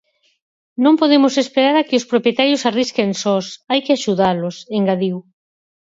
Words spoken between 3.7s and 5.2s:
que axudalos", engadiu.